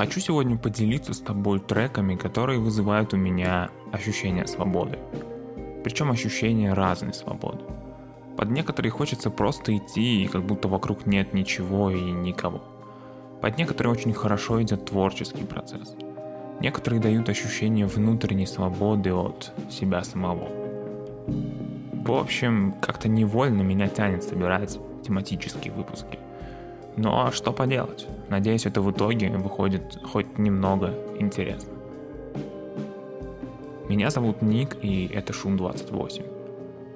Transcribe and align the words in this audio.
Хочу 0.00 0.18
сегодня 0.18 0.56
поделиться 0.56 1.12
с 1.12 1.20
тобой 1.20 1.60
треками, 1.60 2.16
которые 2.16 2.58
вызывают 2.58 3.12
у 3.12 3.18
меня 3.18 3.68
ощущение 3.92 4.46
свободы. 4.46 4.98
Причем 5.84 6.10
ощущение 6.10 6.72
разной 6.72 7.12
свободы. 7.12 7.60
Под 8.34 8.48
некоторые 8.50 8.90
хочется 8.92 9.28
просто 9.28 9.76
идти, 9.76 10.24
и 10.24 10.26
как 10.26 10.42
будто 10.46 10.68
вокруг 10.68 11.04
нет 11.04 11.34
ничего 11.34 11.90
и 11.90 12.00
никого. 12.00 12.62
Под 13.42 13.58
некоторые 13.58 13.92
очень 13.92 14.14
хорошо 14.14 14.62
идет 14.62 14.86
творческий 14.86 15.44
процесс. 15.44 15.94
Некоторые 16.62 17.02
дают 17.02 17.28
ощущение 17.28 17.84
внутренней 17.84 18.46
свободы 18.46 19.12
от 19.12 19.52
себя 19.68 20.02
самого. 20.02 20.48
В 21.92 22.12
общем, 22.12 22.74
как-то 22.80 23.06
невольно 23.08 23.60
меня 23.60 23.86
тянет 23.88 24.24
собирать 24.24 24.78
тематические 25.04 25.74
выпуски. 25.74 26.18
Но 27.02 27.30
что 27.30 27.50
поделать? 27.50 28.06
Надеюсь, 28.28 28.66
это 28.66 28.82
в 28.82 28.90
итоге 28.90 29.30
выходит 29.30 29.98
хоть 30.04 30.36
немного 30.36 30.94
интересно. 31.18 31.72
Меня 33.88 34.10
зовут 34.10 34.42
Ник, 34.42 34.76
и 34.82 35.06
это 35.06 35.32
Шум 35.32 35.56
28. 35.56 36.22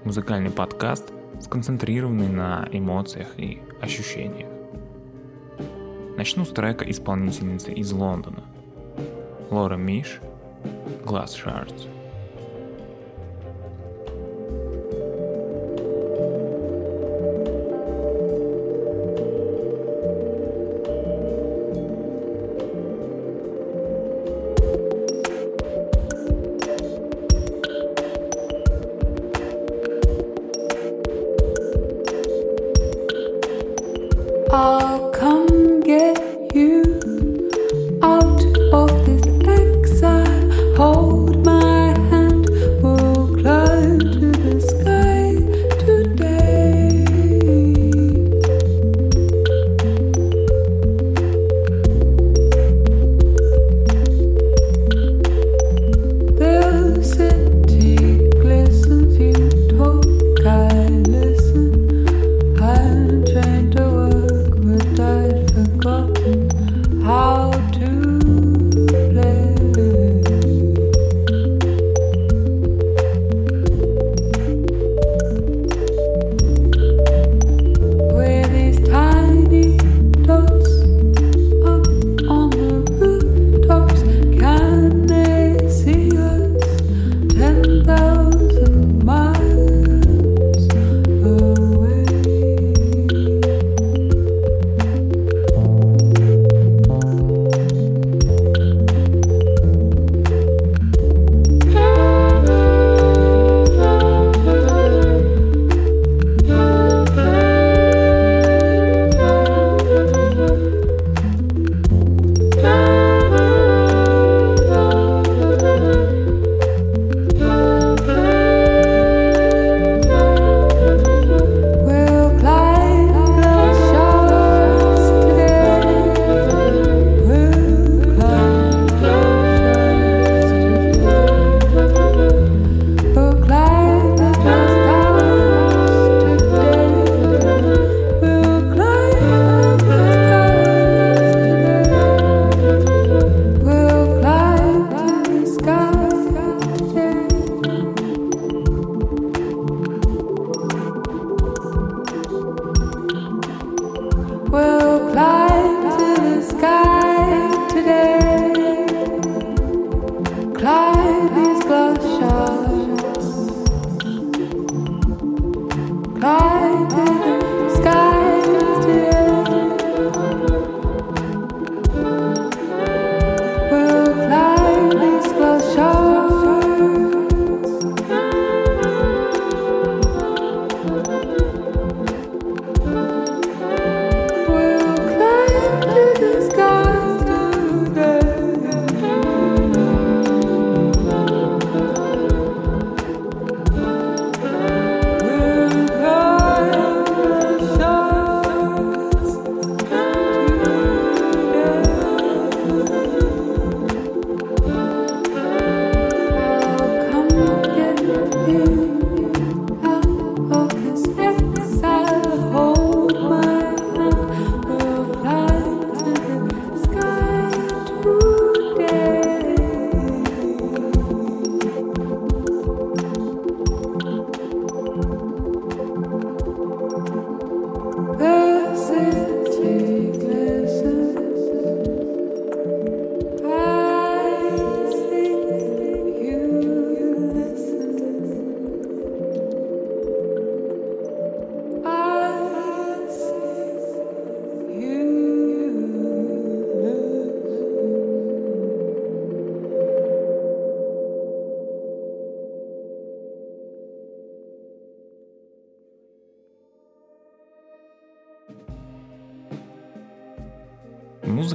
Музыкальный 0.04 0.50
подкаст, 0.50 1.10
сконцентрированный 1.40 2.28
на 2.28 2.68
эмоциях 2.70 3.28
и 3.38 3.62
ощущениях. 3.80 4.50
Начну 6.18 6.44
с 6.44 6.50
трека 6.50 6.84
исполнительницы 6.91 7.72
из 7.72 7.91
Лондона. 7.91 8.44
Лора 9.50 9.77
Миш, 9.77 10.20
Glass 11.06 11.28
Shards. 11.28 11.94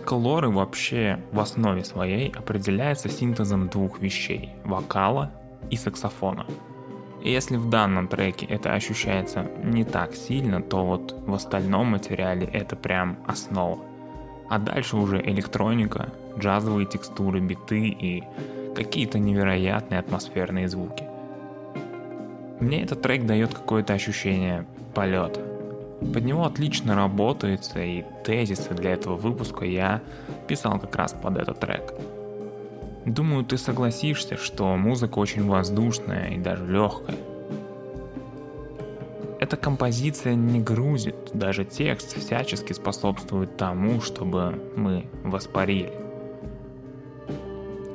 Музыка 0.09 0.27
Лоры 0.27 0.50
вообще 0.50 1.19
в 1.31 1.39
основе 1.39 1.83
своей 1.83 2.31
определяется 2.31 3.09
синтезом 3.09 3.67
двух 3.67 4.00
вещей– 4.00 4.50
вокала 4.63 5.31
и 5.69 5.75
саксофона. 5.75 6.47
И 7.21 7.31
если 7.31 7.57
в 7.57 7.69
данном 7.69 8.07
треке 8.07 8.47
это 8.47 8.73
ощущается 8.73 9.45
не 9.63 9.83
так 9.83 10.15
сильно, 10.15 10.63
то 10.63 10.83
вот 10.83 11.15
в 11.27 11.33
остальном 11.35 11.91
материале 11.91 12.47
это 12.47 12.75
прям 12.75 13.19
основа. 13.27 13.77
А 14.50 14.57
дальше 14.57 14.97
уже 14.97 15.21
электроника, 15.21 16.11
джазовые 16.39 16.88
текстуры, 16.88 17.39
биты 17.39 17.89
и 17.89 18.23
какие-то 18.75 19.19
невероятные 19.19 20.00
атмосферные 20.00 20.67
звуки. 20.69 21.03
Мне 22.59 22.81
этот 22.81 23.03
трек 23.03 23.27
дает 23.27 23.53
какое-то 23.53 23.94
ощущение 23.94 24.65
полета. 24.95 25.49
Под 26.01 26.24
него 26.24 26.46
отлично 26.46 26.96
работается, 26.96 27.80
и 27.84 28.04
тезисы 28.24 28.74
для 28.74 28.94
этого 28.94 29.16
выпуска 29.16 29.66
я 29.66 30.01
писал 30.48 30.80
как 30.80 30.96
раз 30.96 31.13
под 31.13 31.38
этот 31.38 31.60
трек. 31.60 31.94
Думаю, 33.06 33.44
ты 33.44 33.57
согласишься, 33.57 34.38
что 34.38 34.75
музыка 34.75 35.19
очень 35.19 35.48
воздушная 35.48 36.30
и 36.30 36.38
даже 36.38 36.66
легкая. 36.66 37.18
Эта 39.40 39.56
композиция 39.56 40.36
не 40.36 40.60
грузит, 40.60 41.16
даже 41.34 41.63
текст 41.63 42.18
всячески 42.18 42.74
способствует 42.74 43.56
тому, 43.56 44.02
чтобы 44.02 44.62
мы 44.75 45.06
воспарили. 45.24 45.94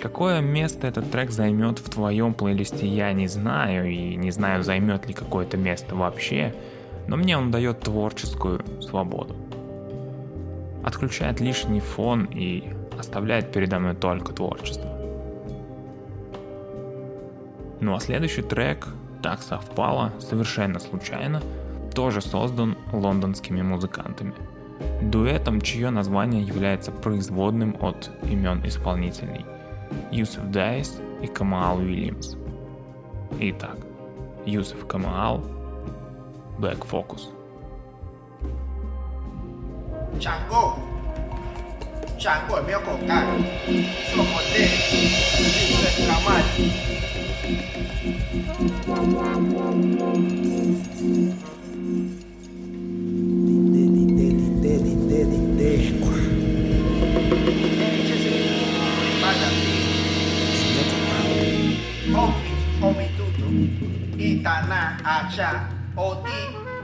Какое 0.01 0.41
место 0.41 0.87
этот 0.87 1.11
трек 1.11 1.31
займет 1.31 1.79
в 1.79 1.89
твоем 1.89 2.35
плейлисте, 2.35 2.87
я 2.87 3.13
не 3.13 3.27
знаю, 3.27 3.91
и 3.91 4.17
не 4.17 4.31
знаю, 4.31 4.63
займет 4.63 5.07
ли 5.07 5.15
какое-то 5.15 5.57
место 5.57 5.95
вообще, 5.95 6.55
но 7.07 7.17
мне 7.17 7.37
он 7.37 7.51
дает 7.51 7.81
творческую 7.81 8.61
свободу. 8.81 9.37
Отключает 10.83 11.41
лишний 11.41 11.81
фон 11.81 12.25
и 12.25 12.73
оставляет 12.99 13.53
передо 13.53 13.79
мной 13.79 13.95
только 13.95 14.33
творчество. 14.33 14.91
Ну 17.81 17.95
а 17.95 18.01
следующий 18.01 18.43
трек 18.43 18.89
так 19.23 19.43
совпало, 19.43 20.13
совершенно 20.19 20.79
случайно, 20.79 21.43
тоже 21.95 22.21
создан 22.21 22.77
лондонскими 22.93 23.63
музыкантами. 23.63 24.35
Дуэтом, 25.03 25.61
чье 25.61 25.91
название 25.91 26.43
является 26.43 26.91
производным 26.91 27.77
от 27.81 28.11
имен 28.25 28.67
исполнителей 28.67 29.47
Юсуф 30.11 30.45
Дайс 30.51 31.01
и 31.23 31.27
Камаал 31.27 31.79
Уильямс. 31.79 32.37
Итак, 33.39 33.77
Юсуф 34.47 34.87
Камаал 34.87 35.43
Black 36.59 36.87
Focus. 36.87 37.33
Django! 40.19 40.79
Django 42.19 42.57
é 42.57 42.63
meu 42.63 42.81
contato. 42.83 43.27
Sou 44.15 44.25
poder. 44.25 44.69
José 44.69 46.07
Camargo. 46.07 46.95
Homem, 62.15 62.81
homem 62.83 63.11
tudo, 63.17 64.19
Itaná, 64.19 64.97
Achá. 65.05 65.84
Ότι 65.95 66.31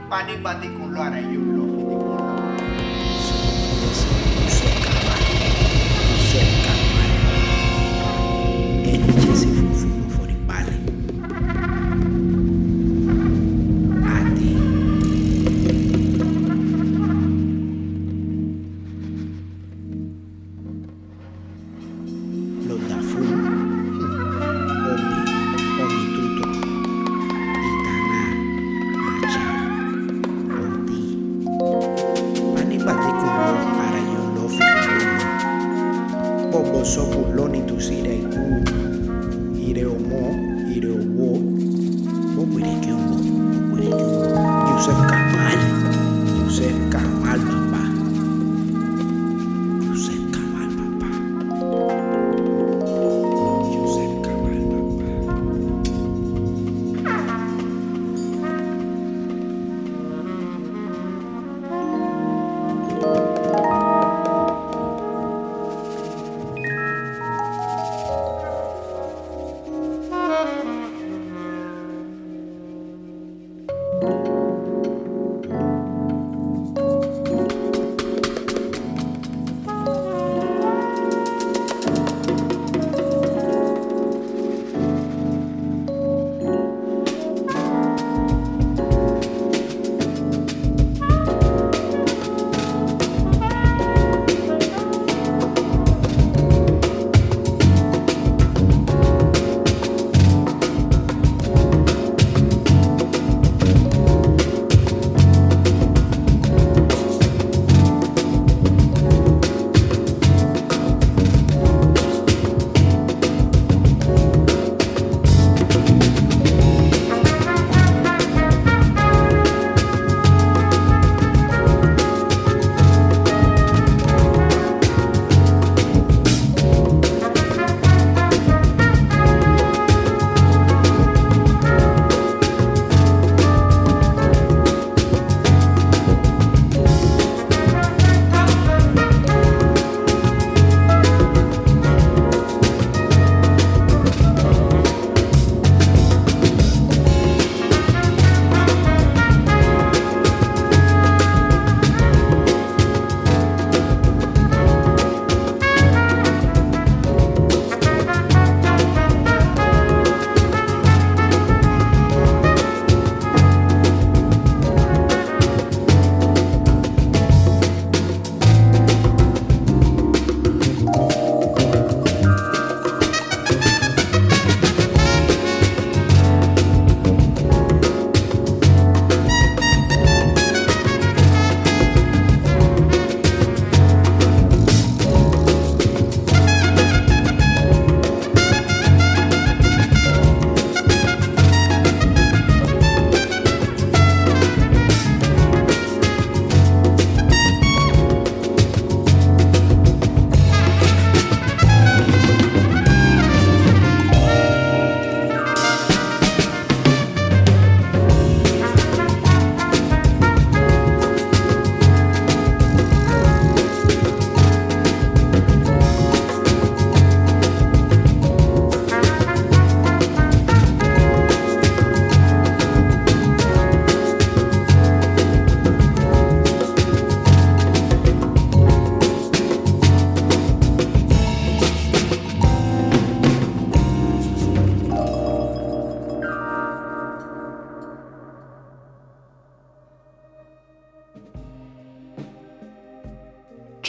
πανίπατη 0.08 0.68
κουλόρα 0.68 1.18
είναι 1.18 1.32
η 1.32 1.36
ολόκληρη. 1.36 1.70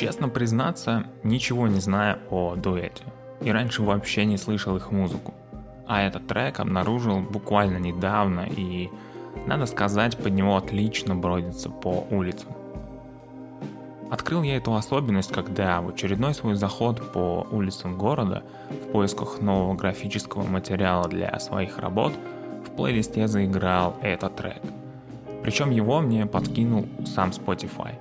Честно 0.01 0.29
признаться, 0.29 1.03
ничего 1.21 1.67
не 1.67 1.79
знаю 1.79 2.17
о 2.31 2.55
дуэте. 2.55 3.03
И 3.39 3.51
раньше 3.51 3.83
вообще 3.83 4.25
не 4.25 4.37
слышал 4.37 4.75
их 4.75 4.89
музыку. 4.89 5.35
А 5.85 6.01
этот 6.01 6.25
трек 6.25 6.59
обнаружил 6.59 7.19
буквально 7.21 7.77
недавно 7.77 8.47
и, 8.49 8.89
надо 9.45 9.67
сказать, 9.67 10.17
под 10.17 10.33
него 10.33 10.57
отлично 10.57 11.15
бродится 11.15 11.69
по 11.69 12.07
улицам. 12.09 12.49
Открыл 14.09 14.41
я 14.41 14.57
эту 14.57 14.73
особенность, 14.73 15.31
когда 15.31 15.79
в 15.81 15.89
очередной 15.89 16.33
свой 16.33 16.55
заход 16.55 17.11
по 17.11 17.45
улицам 17.51 17.95
города 17.95 18.41
в 18.71 18.91
поисках 18.93 19.39
нового 19.39 19.75
графического 19.75 20.41
материала 20.47 21.07
для 21.07 21.39
своих 21.39 21.77
работ 21.77 22.13
в 22.65 22.71
плейлисте 22.71 23.27
заиграл 23.27 23.97
этот 24.01 24.35
трек. 24.35 24.63
Причем 25.43 25.69
его 25.69 25.99
мне 25.99 26.25
подкинул 26.25 26.87
сам 27.05 27.29
Spotify. 27.29 27.93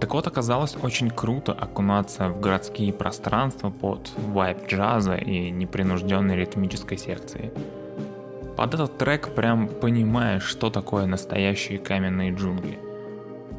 Так 0.00 0.12
вот, 0.12 0.26
оказалось 0.26 0.76
очень 0.82 1.10
круто 1.10 1.52
окунаться 1.52 2.28
в 2.28 2.40
городские 2.40 2.92
пространства 2.92 3.70
под 3.70 4.10
вайб 4.18 4.68
джаза 4.68 5.14
и 5.14 5.50
непринужденной 5.50 6.36
ритмической 6.36 6.98
секции. 6.98 7.50
Под 8.56 8.74
этот 8.74 8.98
трек 8.98 9.34
прям 9.34 9.68
понимаешь, 9.68 10.44
что 10.44 10.70
такое 10.70 11.06
настоящие 11.06 11.78
каменные 11.78 12.34
джунгли. 12.34 12.78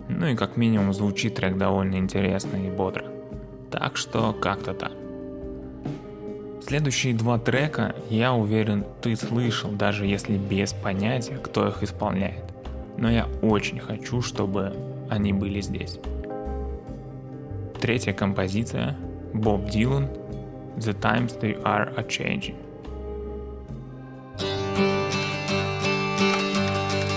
Ну 0.10 0.28
и 0.28 0.36
как 0.36 0.58
минимум 0.58 0.94
звучит 0.94 1.36
трек 1.36 1.58
довольно 1.58 1.96
интересно 1.96 2.58
и 2.58 2.70
бодро. 2.70 3.06
Так 3.72 3.98
что 3.98 4.34
как-то 4.34 4.74
так. 4.74 4.92
Следующие 6.66 7.14
два 7.14 7.40
трека, 7.40 7.96
я 8.10 8.34
уверен, 8.34 8.86
ты 9.02 9.16
слышал, 9.16 9.72
даже 9.72 10.06
если 10.06 10.38
без 10.38 10.74
понятия, 10.74 11.38
кто 11.38 11.68
их 11.68 11.82
исполняет. 11.84 12.44
Но 12.98 13.10
я 13.10 13.28
очень 13.42 13.80
хочу, 13.80 14.22
чтобы 14.22 14.76
они 15.10 15.32
были 15.34 15.62
здесь. 15.62 16.00
Третья 17.81 18.13
композиция 18.13 18.97
Боб 19.35 19.69
Дилан 19.69 20.09
The 20.79 20.95
Times 21.01 21.39
They 21.41 21.61
Are 21.65 21.93
A 21.97 22.03
Changing. 22.05 22.57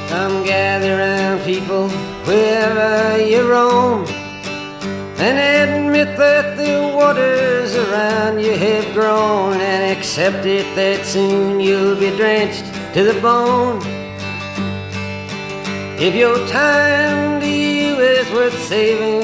Come 0.10 0.44
gather 0.44 0.98
round 0.98 1.44
people 1.44 1.90
wherever 2.26 3.22
you 3.22 3.48
roam 3.50 4.06
and 5.18 5.38
admit 5.38 6.18
that 6.18 6.58
the 6.58 6.96
waters 6.96 7.76
around 7.76 8.40
you 8.40 8.52
have 8.52 8.94
grown 8.94 9.54
and 9.54 9.98
accept 9.98 10.46
it 10.46 10.66
that 10.76 11.06
soon 11.06 11.60
you'll 11.60 11.96
be 11.96 12.10
drenched 12.16 12.66
to 12.94 13.04
the 13.04 13.20
bone. 13.22 13.82
If 15.98 16.14
your 16.16 16.38
time 16.48 17.40
to 17.40 17.48
you 17.48 17.98
is 18.00 18.30
worth 18.32 18.58
saving, 18.68 19.24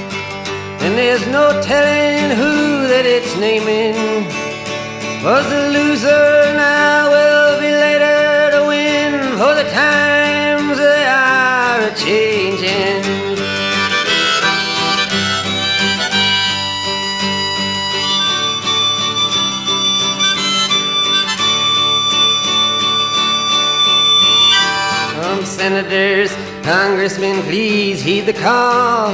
And 0.83 0.97
there's 0.97 1.25
no 1.27 1.61
telling 1.61 2.35
who 2.35 2.87
that 2.87 3.05
it's 3.05 3.37
naming. 3.37 3.93
Was 5.23 5.45
the 5.47 5.69
loser 5.69 6.55
now 6.57 7.07
will 7.11 7.59
be 7.61 7.69
later 7.69 8.49
to 8.55 8.65
win, 8.67 9.37
for 9.37 9.53
the 9.53 9.69
times 9.69 10.79
they 10.79 11.05
are 11.05 11.81
a 11.85 11.93
changing. 11.95 13.03
Some 25.21 25.45
senators, 25.45 26.33
congressmen, 26.63 27.43
please 27.43 28.01
heed 28.01 28.21
the 28.21 28.33
call. 28.33 29.13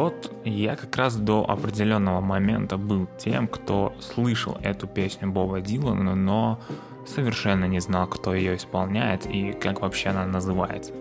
Вот 0.00 0.32
я 0.46 0.76
как 0.76 0.96
раз 0.96 1.16
до 1.16 1.44
определенного 1.46 2.22
момента 2.22 2.78
был 2.78 3.06
тем, 3.18 3.46
кто 3.46 3.92
слышал 4.00 4.56
эту 4.62 4.86
песню 4.86 5.30
Боба 5.30 5.60
Дилана, 5.60 6.14
но 6.14 6.58
совершенно 7.06 7.66
не 7.66 7.80
знал, 7.80 8.06
кто 8.06 8.32
ее 8.32 8.56
исполняет 8.56 9.26
и 9.26 9.52
как 9.52 9.82
вообще 9.82 10.08
она 10.08 10.24
называется. 10.24 10.94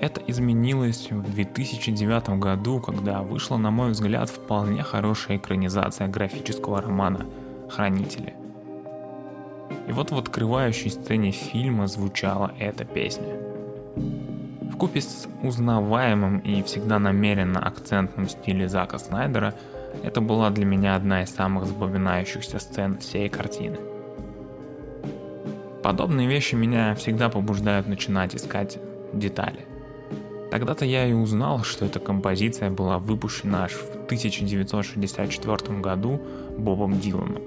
Это 0.00 0.22
изменилось 0.24 1.10
в 1.10 1.34
2009 1.34 2.38
году, 2.38 2.78
когда 2.78 3.22
вышла, 3.22 3.56
на 3.56 3.72
мой 3.72 3.90
взгляд, 3.90 4.30
вполне 4.30 4.84
хорошая 4.84 5.38
экранизация 5.38 6.06
графического 6.06 6.80
романа 6.80 7.26
«Хранители». 7.68 8.36
И 9.88 9.90
вот 9.90 10.12
в 10.12 10.16
открывающей 10.16 10.92
сцене 10.92 11.32
фильма 11.32 11.88
звучала 11.88 12.52
эта 12.56 12.84
песня. 12.84 13.34
В 14.74 14.76
купе 14.76 15.00
с 15.00 15.28
узнаваемым 15.40 16.38
и 16.40 16.60
всегда 16.64 16.98
намеренно 16.98 17.64
акцентным 17.64 18.28
стиле 18.28 18.68
Зака 18.68 18.98
Снайдера, 18.98 19.54
это 20.02 20.20
была 20.20 20.50
для 20.50 20.64
меня 20.64 20.96
одна 20.96 21.22
из 21.22 21.30
самых 21.30 21.66
запоминающихся 21.66 22.58
сцен 22.58 22.98
всей 22.98 23.28
картины. 23.28 23.78
Подобные 25.80 26.26
вещи 26.26 26.56
меня 26.56 26.96
всегда 26.96 27.28
побуждают 27.28 27.86
начинать 27.86 28.34
искать 28.34 28.78
детали. 29.12 29.64
Тогда-то 30.50 30.84
я 30.84 31.06
и 31.06 31.12
узнал, 31.12 31.62
что 31.62 31.84
эта 31.84 32.00
композиция 32.00 32.68
была 32.68 32.98
выпущена 32.98 33.66
аж 33.66 33.74
в 33.74 34.06
1964 34.06 35.78
году 35.78 36.20
Бобом 36.58 36.98
Диланом. 36.98 37.42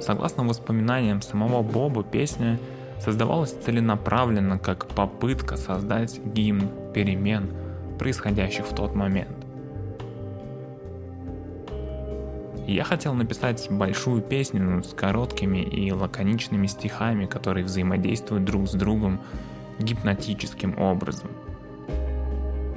Согласно 0.00 0.44
воспоминаниям 0.44 1.20
самого 1.20 1.60
Боба, 1.60 2.02
песня 2.02 2.58
создавалась 3.04 3.52
целенаправленно 3.52 4.58
как 4.58 4.86
попытка 4.88 5.56
создать 5.56 6.20
гимн 6.24 6.68
перемен, 6.94 7.50
происходящих 7.98 8.66
в 8.66 8.74
тот 8.74 8.94
момент. 8.94 9.28
Я 12.66 12.84
хотел 12.84 13.14
написать 13.14 13.66
большую 13.70 14.22
песню 14.22 14.84
с 14.84 14.94
короткими 14.94 15.58
и 15.58 15.90
лаконичными 15.90 16.68
стихами, 16.68 17.26
которые 17.26 17.64
взаимодействуют 17.64 18.44
друг 18.44 18.68
с 18.68 18.72
другом 18.72 19.20
гипнотическим 19.80 20.78
образом. 20.78 21.28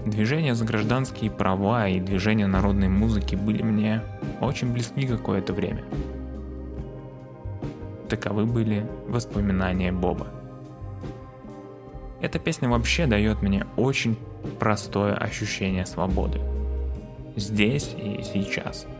Движение 0.05 0.55
за 0.55 0.65
гражданские 0.65 1.29
права 1.29 1.87
и 1.87 1.99
движение 1.99 2.47
народной 2.47 2.89
музыки 2.89 3.35
были 3.35 3.61
мне 3.61 4.01
очень 4.41 4.73
близки 4.73 5.05
какое-то 5.05 5.53
время. 5.53 5.83
Таковы 8.09 8.45
были 8.45 8.87
воспоминания 9.07 9.91
Боба. 9.91 10.27
Эта 12.21 12.39
песня 12.39 12.69
вообще 12.69 13.07
дает 13.07 13.41
мне 13.41 13.65
очень 13.77 14.17
простое 14.59 15.13
ощущение 15.13 15.85
свободы. 15.85 16.39
Здесь 17.35 17.95
и 17.97 18.21
сейчас– 18.23 18.85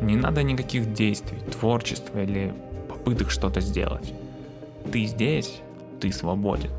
не 0.00 0.16
надо 0.16 0.42
никаких 0.42 0.92
действий, 0.92 1.38
творчества 1.50 2.22
или 2.22 2.54
попыток 2.88 3.30
что-то 3.30 3.60
сделать. 3.60 4.12
Ты 4.92 5.04
здесь, 5.04 5.60
ты 6.00 6.12
свободен. 6.12 6.70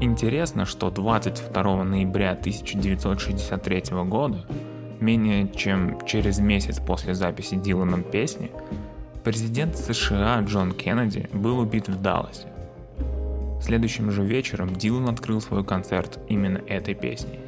Интересно, 0.00 0.64
что 0.64 0.90
22 0.90 1.84
ноября 1.84 2.32
1963 2.32 3.82
года, 4.04 4.44
менее 5.02 5.48
чем 5.48 5.98
через 6.06 6.38
месяц 6.38 6.78
после 6.78 7.14
записи 7.14 7.56
Диланом 7.56 8.02
песни, 8.02 8.50
президент 9.24 9.76
США 9.76 10.40
Джон 10.40 10.72
Кеннеди 10.72 11.28
был 11.32 11.58
убит 11.58 11.88
в 11.88 12.00
Далласе. 12.00 12.46
Следующим 13.60 14.10
же 14.10 14.24
вечером 14.24 14.74
Дилан 14.74 15.08
открыл 15.08 15.40
свой 15.40 15.64
концерт 15.64 16.18
именно 16.28 16.58
этой 16.66 16.94
песней. 16.94 17.38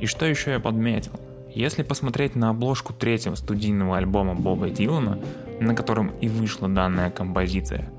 И 0.00 0.06
что 0.06 0.26
еще 0.26 0.52
я 0.52 0.60
подметил? 0.60 1.12
Если 1.52 1.82
посмотреть 1.82 2.36
на 2.36 2.50
обложку 2.50 2.92
третьего 2.92 3.34
студийного 3.34 3.96
альбома 3.96 4.34
Боба 4.34 4.70
Дилана, 4.70 5.18
на 5.60 5.74
котором 5.74 6.12
и 6.20 6.28
вышла 6.28 6.68
данная 6.68 7.10
композиция, 7.10 7.90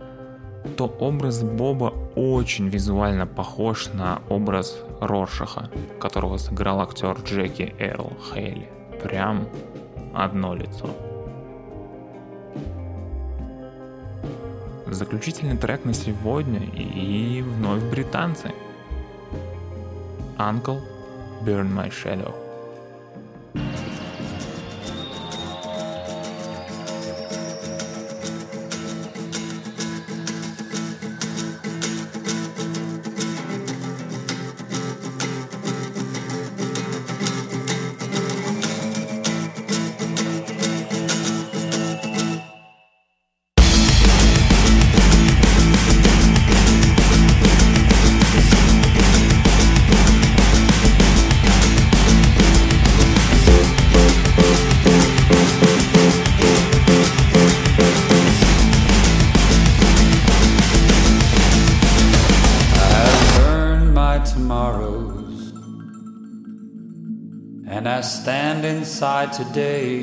то 0.78 0.88
образ 1.00 1.44
Боба 1.44 1.94
очень 2.16 2.70
визуально 2.70 3.26
похож 3.28 3.90
на 3.94 4.22
образ 4.30 4.78
Роршаха, 5.00 5.70
которого 6.00 6.38
сыграл 6.38 6.82
актер 6.82 7.18
Джеки 7.24 7.74
Эрл 7.80 8.12
Хейли. 8.32 8.70
Прям 9.04 9.48
одно 10.14 10.54
лицо. 10.56 10.90
Заключительный 14.88 15.58
трек 15.58 15.86
на 15.86 15.94
сегодня 15.94 16.60
и 16.60 17.42
вновь 17.42 17.84
британцы. 17.84 18.52
Uncle 20.38 20.80
burn 21.46 21.72
my 21.72 21.90
shadow. 21.90 22.49
Inside 68.90 69.32
today 69.34 70.00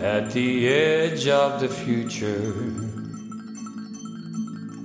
at 0.00 0.30
the 0.30 0.68
edge 0.68 1.26
of 1.26 1.60
the 1.60 1.68
future, 1.68 2.52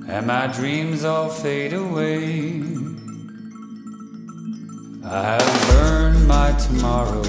and 0.08 0.26
my 0.26 0.48
dreams 0.48 1.04
all 1.04 1.30
fade 1.30 1.74
away. 1.74 2.64
I 5.04 5.22
have 5.32 5.68
burned 5.70 6.28
my 6.28 6.52
tomorrows, 6.54 7.28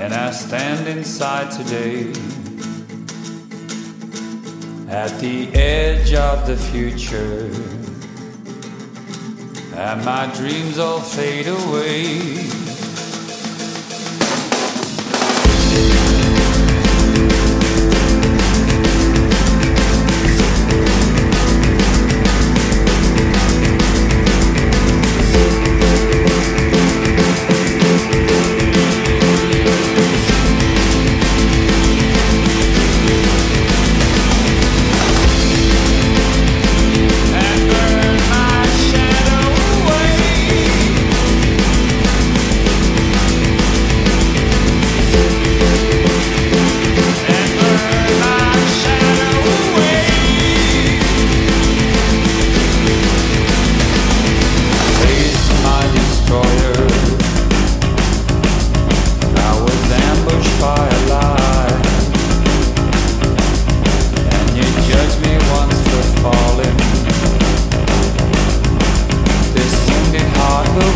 and 0.00 0.12
I 0.12 0.30
stand 0.30 0.88
inside 0.88 1.50
today 1.50 2.12
at 4.88 5.18
the 5.20 5.52
edge 5.54 6.14
of 6.14 6.46
the 6.46 6.56
future 6.56 7.50
and 9.76 10.04
my 10.04 10.26
dreams 10.34 10.78
all 10.78 10.98
fade 10.98 11.46
away. 11.46 12.57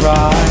cry 0.02 0.41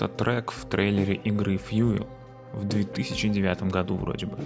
этот 0.00 0.16
трек 0.16 0.50
в 0.50 0.64
трейлере 0.64 1.14
игры 1.14 1.56
Fuel 1.56 2.06
в 2.54 2.64
2009 2.64 3.64
году 3.64 3.96
вроде 3.96 4.26
бы. 4.26 4.38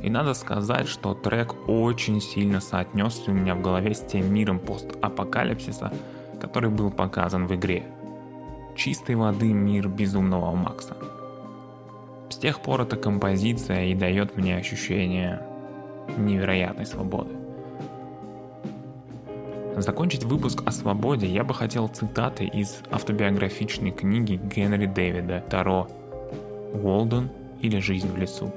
И 0.00 0.08
надо 0.08 0.32
сказать, 0.32 0.88
что 0.88 1.14
трек 1.14 1.68
очень 1.68 2.20
сильно 2.22 2.60
соотнесся 2.60 3.30
у 3.30 3.34
меня 3.34 3.54
в 3.54 3.60
голове 3.60 3.94
с 3.94 4.00
тем 4.00 4.32
миром 4.32 4.58
постапокалипсиса, 4.58 5.92
который 6.40 6.70
был 6.70 6.90
показан 6.90 7.46
в 7.46 7.54
игре. 7.54 7.84
Чистой 8.74 9.14
воды 9.14 9.52
мир 9.52 9.88
безумного 9.88 10.54
Макса. 10.56 10.96
С 12.30 12.36
тех 12.36 12.60
пор 12.60 12.80
эта 12.80 12.96
композиция 12.96 13.84
и 13.84 13.94
дает 13.94 14.36
мне 14.38 14.56
ощущение 14.56 15.42
невероятной 16.16 16.86
свободы. 16.86 17.41
Закончить 19.76 20.24
выпуск 20.24 20.62
о 20.66 20.70
свободе 20.70 21.26
я 21.26 21.44
бы 21.44 21.54
хотел 21.54 21.88
цитаты 21.88 22.44
из 22.44 22.82
автобиографичной 22.90 23.90
книги 23.90 24.38
Генри 24.54 24.84
Дэвида 24.86 25.44
Таро 25.48 25.88
«Уолден 26.74 27.30
или 27.60 27.78
жизнь 27.78 28.08
в 28.08 28.16
лесу». 28.18 28.52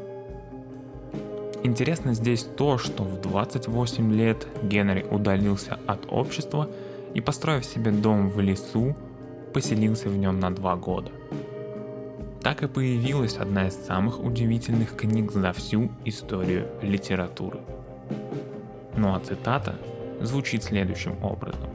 Интересно 1.63 2.13
здесь 2.13 2.43
то, 2.43 2.77
что 2.77 3.03
в 3.03 3.21
28 3.21 4.13
лет 4.13 4.45
Генри 4.61 5.05
удалился 5.09 5.79
от 5.87 6.05
общества 6.11 6.69
и, 7.13 7.21
построив 7.21 7.65
себе 7.65 7.91
дом 7.91 8.29
в 8.29 8.39
лесу, 8.41 8.95
поселился 9.53 10.09
в 10.09 10.17
нем 10.17 10.39
на 10.39 10.53
два 10.53 10.75
года. 10.75 11.11
Так 12.43 12.61
и 12.61 12.67
появилась 12.67 13.37
одна 13.37 13.67
из 13.67 13.73
самых 13.73 14.21
удивительных 14.21 14.95
книг 14.95 15.31
за 15.31 15.53
всю 15.53 15.89
историю 16.03 16.67
литературы. 16.81 17.59
Ну 18.97 19.15
а 19.15 19.19
цитата 19.21 19.75
звучит 20.21 20.63
следующим 20.63 21.23
образом. 21.23 21.69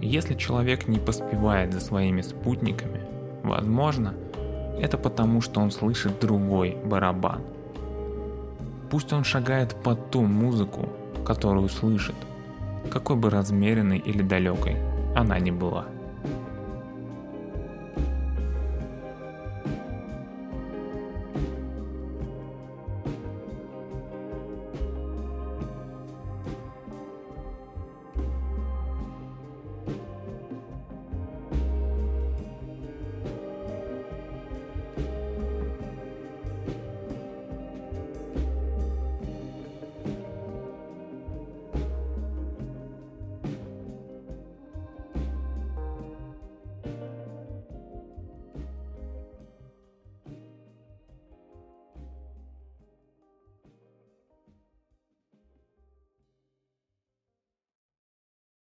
Если 0.00 0.34
человек 0.34 0.88
не 0.88 0.98
поспевает 0.98 1.72
за 1.72 1.80
своими 1.80 2.22
спутниками, 2.22 3.00
возможно, 3.42 4.14
это 4.80 4.96
потому, 4.96 5.40
что 5.40 5.60
он 5.60 5.70
слышит 5.70 6.20
другой 6.20 6.76
барабан– 6.84 7.42
Пусть 8.90 9.12
он 9.12 9.22
шагает 9.22 9.74
под 9.74 10.10
ту 10.10 10.22
музыку, 10.22 10.88
которую 11.24 11.68
слышит, 11.68 12.14
какой 12.90 13.16
бы 13.16 13.28
размеренной 13.28 13.98
или 13.98 14.22
далекой 14.22 14.76
она 15.14 15.38
ни 15.38 15.50
была. 15.50 15.84